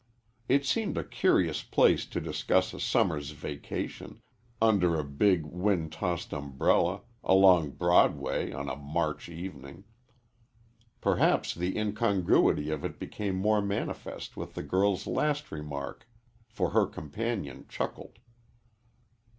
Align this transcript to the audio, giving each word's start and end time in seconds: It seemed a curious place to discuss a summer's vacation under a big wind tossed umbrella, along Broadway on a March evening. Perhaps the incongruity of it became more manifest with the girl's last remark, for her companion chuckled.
It 0.49 0.65
seemed 0.65 0.97
a 0.97 1.03
curious 1.03 1.61
place 1.61 2.07
to 2.07 2.19
discuss 2.19 2.73
a 2.73 2.79
summer's 2.79 3.29
vacation 3.37 4.19
under 4.59 4.97
a 4.97 5.03
big 5.03 5.45
wind 5.45 5.91
tossed 5.91 6.33
umbrella, 6.33 7.01
along 7.23 7.73
Broadway 7.73 8.51
on 8.51 8.67
a 8.67 8.75
March 8.75 9.29
evening. 9.29 9.83
Perhaps 11.01 11.53
the 11.53 11.77
incongruity 11.77 12.71
of 12.71 12.83
it 12.83 12.97
became 12.97 13.35
more 13.35 13.61
manifest 13.61 14.35
with 14.35 14.55
the 14.55 14.63
girl's 14.63 15.05
last 15.05 15.51
remark, 15.51 16.09
for 16.49 16.71
her 16.71 16.87
companion 16.87 17.67
chuckled. 17.69 18.17